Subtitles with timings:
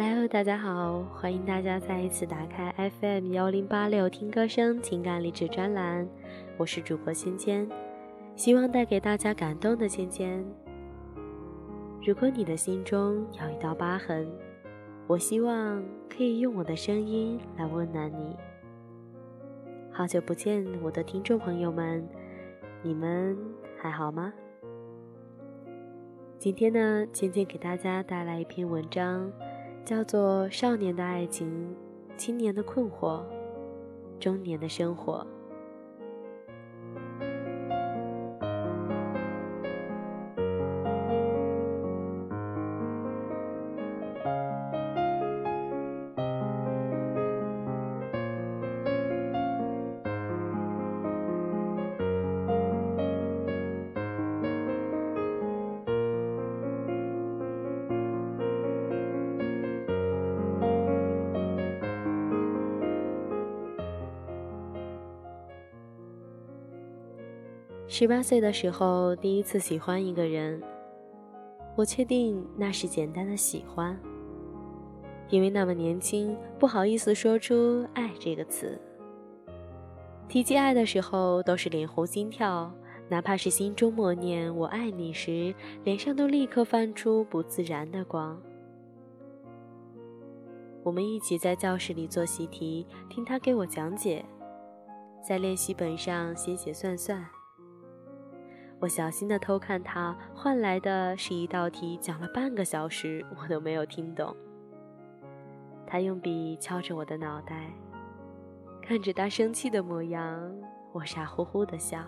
[0.00, 6.08] Hello，大家好，欢迎大家再一次打开 FM 幺零八六听歌声情感励志专栏，
[6.56, 7.68] 我是主播芊芊，
[8.36, 10.46] 希望带给大家感动的芊芊。
[12.06, 14.28] 如果你的心中有一道疤痕，
[15.08, 18.36] 我希望可以用我的声音来温暖你。
[19.90, 22.08] 好久不见，我的听众朋友们，
[22.84, 23.36] 你们
[23.76, 24.32] 还好吗？
[26.38, 29.28] 今天呢，芊芊给大家带来一篇文章。
[29.88, 31.74] 叫做少年的爱情，
[32.14, 33.22] 青年的困惑，
[34.20, 35.26] 中年的生活。
[67.98, 70.62] 十八岁的时候，第一次喜欢一个人，
[71.74, 73.98] 我确定那是简单的喜欢，
[75.30, 78.80] 因为那么年轻，不好意思说出“爱”这个词。
[80.28, 82.72] 提及爱的时候，都是脸红心跳，
[83.08, 85.52] 哪怕是心中默念“我爱你”时，
[85.82, 88.40] 脸上都立刻泛出不自然的光。
[90.84, 94.24] 我们一起在教室里做习题，听他给我讲解，
[95.20, 97.28] 在练习本上写写算算。
[98.80, 104.34] 我小心地偷看他，换来的是一道题讲了半个小时，我都没有听懂。
[105.84, 107.72] 他用笔敲着我的脑袋，
[108.80, 110.54] 看着他生气的模样，
[110.92, 111.98] 我傻乎乎的笑。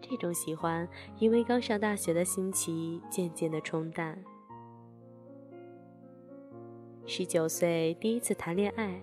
[0.00, 0.88] 这种喜欢，
[1.18, 4.18] 因为刚上大学的新奇，渐渐的冲淡。
[7.04, 8.98] 十九岁第一次谈恋爱，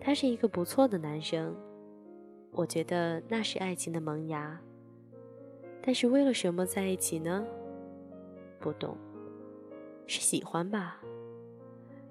[0.00, 1.54] 他是一个不错的男生。
[2.54, 4.60] 我觉得那是爱情的萌芽，
[5.82, 7.44] 但是为了什么在一起呢？
[8.60, 8.96] 不懂，
[10.06, 11.00] 是喜欢吧？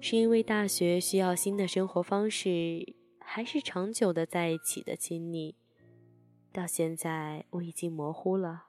[0.00, 5.56] 是因为大学需要新的生活方式，还是长久的在一起的亲昵？
[6.52, 8.66] 到现在我已经模糊了。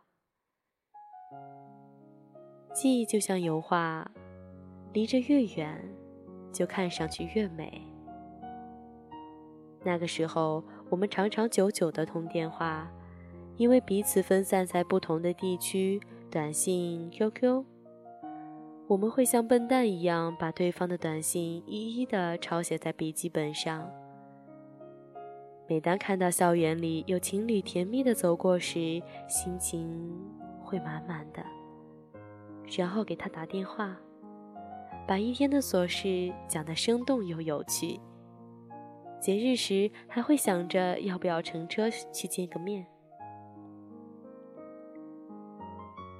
[2.73, 4.09] 记忆就像油画，
[4.93, 5.83] 离着越远，
[6.53, 7.81] 就看上去越美。
[9.83, 12.87] 那个时候，我们长长久久的通电话，
[13.57, 17.63] 因为彼此分散在不同的地区，短信、QQ，
[18.87, 23.89] 我们会像笨蛋一样把对方的短信一一的抄写在笔记本上。
[25.67, 30.15] 每当看到校园里有情侣甜蜜的走过时，心情
[30.63, 31.43] 会满满的，
[32.77, 33.97] 然后给他打电话，
[35.07, 37.99] 把一天的琐事讲得生动又有趣。
[39.19, 42.85] 节日时还会想着要不要乘车去见个面。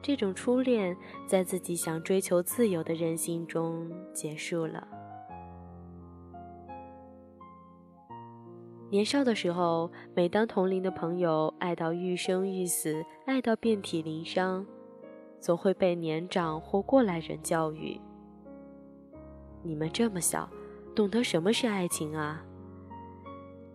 [0.02, 0.96] 这种初恋
[1.28, 4.88] 在自己想追求自由的人心中结束了。
[8.92, 14.64] 年少的时候，每当同龄的朋友爱到欲生欲死，爱到遍体鳞伤，
[15.40, 18.00] 总会被年长或过来人教育
[19.64, 20.48] ：“你们这么小，
[20.96, 22.46] 懂得什么是爱情啊？”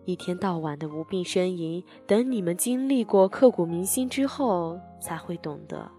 [0.05, 5.89] 一天到晚的无病呻吟，等你们经历过刻骨铭心之后，才会懂得。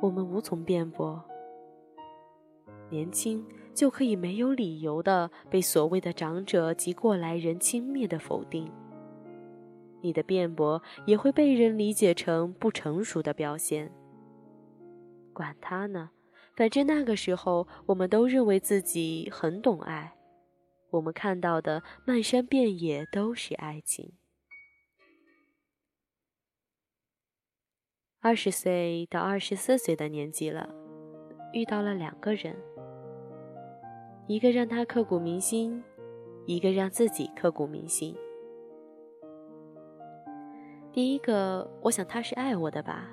[0.00, 1.22] 我们无从辩驳。
[2.88, 3.44] 年轻
[3.74, 8.70] 就可以没有理由的被所谓的长者及过来人轻蔑的否定，
[10.00, 13.92] 你的辩驳也会被人理解成不成熟的表现。
[15.32, 16.10] 管他呢，
[16.54, 20.14] 反正那个时候我们都认为自己很懂爱。
[20.90, 24.12] 我们看到的漫山遍野都是爱情。
[28.20, 30.68] 二十岁到二十四岁的年纪了，
[31.52, 32.54] 遇到了两个人，
[34.26, 35.82] 一个让他刻骨铭心，
[36.46, 38.14] 一个让自己刻骨铭心。
[40.92, 43.08] 第一个，我想他是爱我的吧，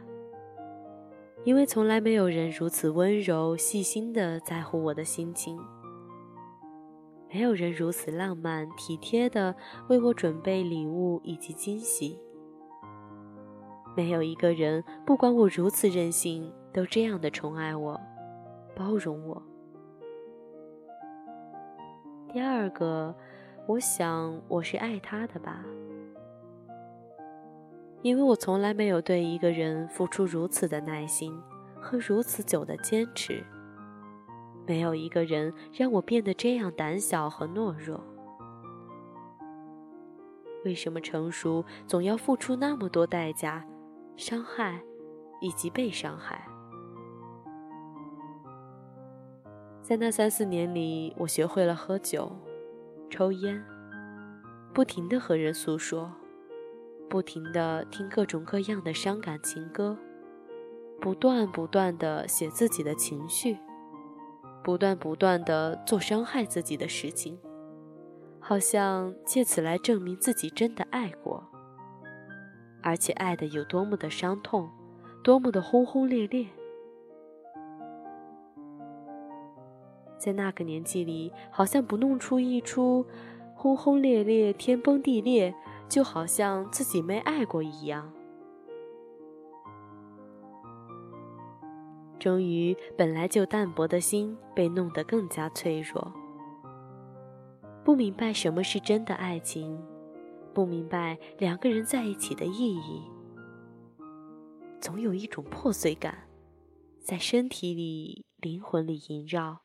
[1.45, 5.57] 因为从来没有人如此温柔细心的在乎我的心情。
[7.29, 9.55] 没有人如此浪漫体贴的
[9.89, 12.19] 为我准备礼物以及惊喜。
[13.95, 17.99] 没有一个人，不管我如此任性，都这样的宠爱我、
[18.75, 19.41] 包容我。
[22.31, 23.15] 第二个，
[23.67, 25.65] 我想我是爱他的吧，
[28.03, 31.35] 因为我从来没有对一个人付出如此的耐心
[31.81, 33.43] 和如此久的坚持。
[34.67, 38.03] 没有一个人让我变得这样胆小和懦弱。
[40.65, 43.65] 为什么成熟总要付出那么多代价、
[44.17, 44.81] 伤害
[45.39, 46.45] 以及被伤害？
[49.81, 52.29] 在那三四年里，我学会了喝酒、
[53.09, 53.63] 抽烟，
[54.73, 56.11] 不停的和人诉说，
[57.07, 59.97] 不停的听各种各样的伤感情歌，
[60.99, 63.57] 不断不断的写自己的情绪。
[64.67, 67.39] 不断不断的做伤害自己的事情，
[68.37, 71.41] 好像借此来证明自己真的爱过，
[72.83, 74.69] 而且爱的有多么的伤痛，
[75.23, 76.47] 多么的轰轰烈烈。
[80.17, 83.05] 在那个年纪里，好像不弄出一出
[83.55, 85.55] 轰轰烈烈、天崩地裂，
[85.87, 88.11] 就好像自己没爱过一样。
[92.17, 96.13] 终于，本来就淡薄的心被弄得更加脆弱。
[97.83, 99.81] 不明白什么是真的爱情，
[100.53, 103.03] 不明白两个人在一起的意义，
[104.81, 106.27] 总有一种破碎感，
[106.99, 109.61] 在身体里、灵魂里萦绕。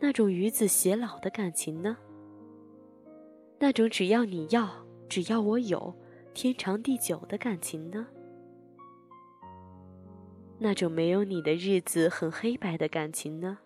[0.00, 1.96] 那种与子偕老的感情呢？
[3.58, 5.94] 那种只要你要，只要我有，
[6.34, 8.08] 天长地久的感情呢？
[10.58, 13.58] 那种没有你的日子很黑白的感情呢？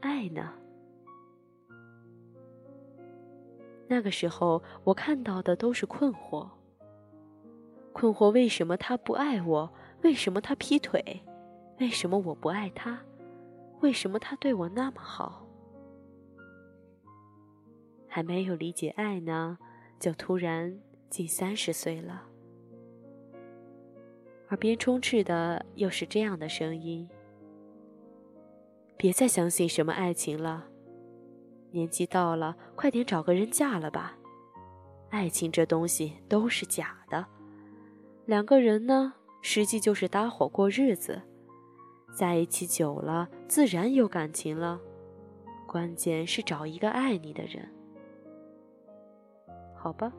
[0.00, 0.52] 爱呢？
[3.88, 6.48] 那个时候我看到的都是困惑，
[7.92, 9.72] 困惑为什么他不爱我？
[10.02, 11.22] 为什么他劈腿？
[11.78, 13.00] 为什么我不爱他？
[13.80, 15.46] 为什么他对我那么好？
[18.06, 19.58] 还没有理解爱呢，
[19.98, 20.78] 就突然
[21.08, 22.24] 近三十岁了。
[24.48, 27.08] 耳边充斥的又是这样的声音
[28.96, 30.68] ：“别再相信什么爱情了，
[31.72, 34.16] 年纪到了，快点找个人嫁了吧。
[35.10, 37.26] 爱情这东西都是假的，
[38.24, 41.22] 两个人呢，实际就是搭伙过日子，
[42.14, 44.80] 在一起久了，自然有感情了。
[45.66, 47.68] 关键是找一个爱你的人。
[49.74, 50.12] 好吧，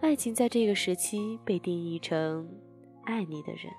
[0.00, 2.48] 爱情在这个时期被定义成……”
[3.04, 3.72] 爱你的人，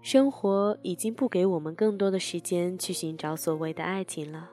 [0.00, 4.50] 生活已经不给我们更多的时间去寻找所谓的爱情了。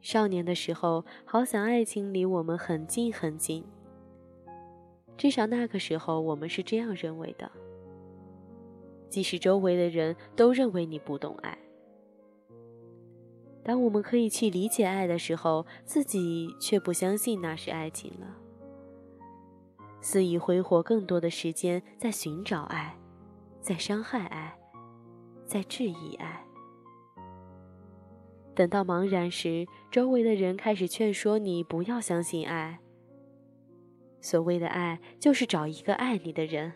[0.00, 3.64] 少年的时候，好想爱情离我们很近很近，
[5.16, 7.50] 至少那个时候我们是这样认为的。
[9.08, 11.58] 即使周围的人都认为你不懂爱。
[13.66, 18.36] 当我们可以去理解爱的时候，自己却不相信那是爱情了，
[20.00, 22.96] 肆意挥霍更多的时间在寻找爱，
[23.60, 24.56] 在伤害爱，
[25.44, 26.46] 在质疑爱。
[28.54, 32.78] 等到茫然时，周围的人开始劝说你不要相信爱。
[34.20, 36.72] 所谓的爱，就是找一个爱你的人，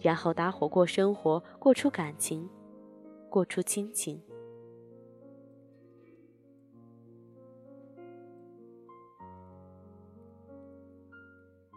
[0.00, 2.48] 然后搭伙过生活，过出感情，
[3.28, 4.22] 过出亲情。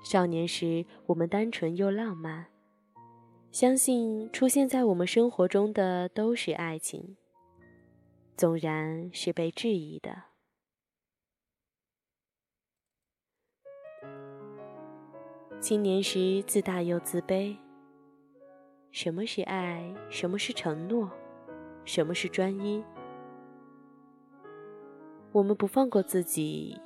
[0.09, 2.45] 少年时，我们单纯又浪漫，
[3.51, 7.17] 相信出现在我们生活中的都是爱情，
[8.37, 10.23] 纵然是被质疑的。
[15.59, 17.57] 青年时自大又自卑，
[18.91, 19.93] 什么是爱？
[20.09, 21.11] 什么是承诺？
[21.83, 22.81] 什么是专一？
[25.33, 26.79] 我们不放过自己。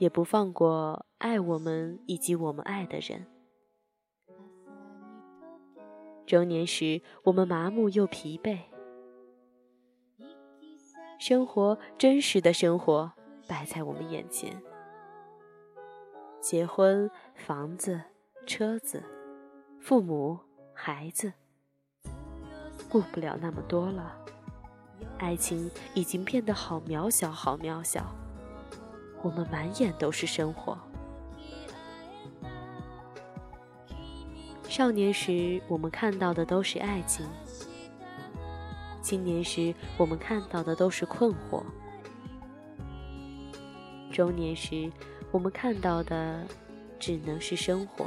[0.00, 3.26] 也不放过爱我们以及我们爱的人。
[6.26, 8.60] 中年时，我们麻木又疲惫，
[11.18, 13.12] 生活真实的生活
[13.46, 14.62] 摆在我们眼前：
[16.40, 18.00] 结婚、房子、
[18.46, 19.02] 车子、
[19.78, 20.38] 父母、
[20.72, 21.34] 孩子，
[22.88, 24.16] 顾不了那么多了。
[25.18, 28.14] 爱情已经变得好渺小，好渺小。
[29.22, 30.78] 我们满眼都是生活。
[34.68, 37.26] 少年时，我们看到的都是爱情；
[39.02, 41.62] 青年时，我们看到的都是困惑；
[44.12, 44.90] 中年时，
[45.32, 46.46] 我们看到的
[46.98, 48.06] 只能是生活。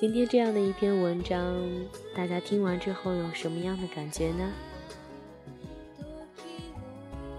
[0.00, 1.60] 今天这样的一篇文章，
[2.14, 4.52] 大家听完之后有什么样的感觉呢？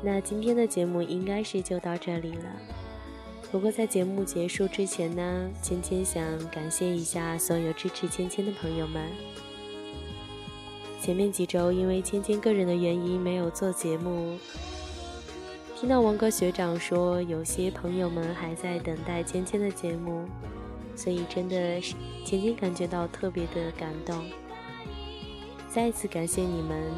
[0.03, 2.43] 那今天的节目应该是就到这里了。
[3.49, 9.03] 不过在节目结束之前呢，芊芊想感谢一下所有支持芊芊的朋友们。
[10.99, 14.37] 前面几周因为芊芊个人的原因没有做节目，
[15.77, 20.25] 听到王哥学长说有些朋友们还在等待芊芊的节目，
[21.00, 24.22] 所以真的是仅仅感觉到特别的感动。
[25.70, 26.91] 再次感谢你们，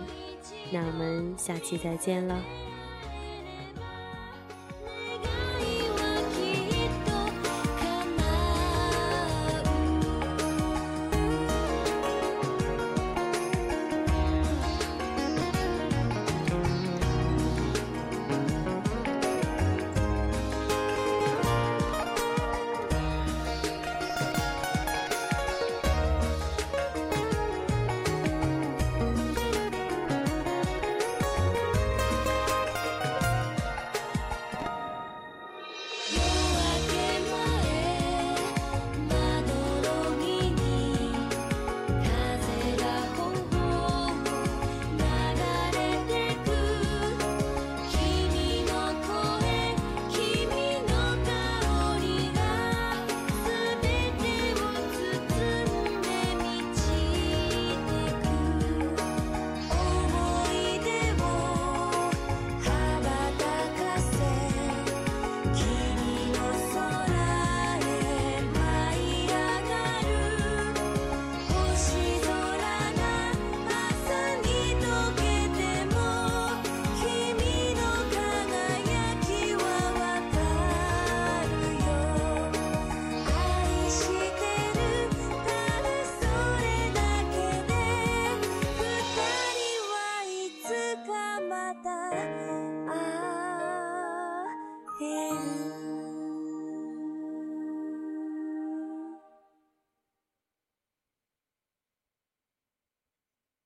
[0.71, 2.41] 那我们下期再见了。